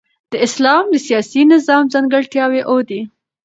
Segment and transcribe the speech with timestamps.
[0.31, 3.01] د اسلام د سیاسي نظام ځانګړتیاوي اووه دي.